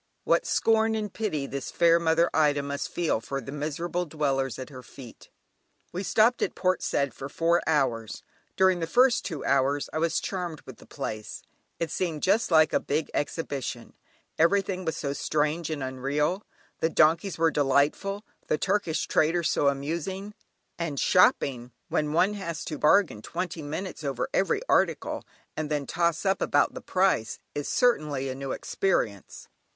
[0.23, 4.71] What scorn and pity this fair Mother Ida must feel for the miserable dwellers at
[4.71, 5.29] her feet!
[5.93, 8.23] We stopped at Port Said for four hours.
[8.57, 11.43] During the first two hours I was charmed with the place;
[11.79, 13.93] it seemed just like a big exhibition,
[14.39, 16.41] everything was so strange and unreal.
[16.79, 20.33] The donkeys were delightful, the Turkish traders so amusing,
[20.79, 25.23] and shopping, when one has to bargain twenty minutes over every article,
[25.55, 29.47] and then toss up about the price, is certainly a new experience.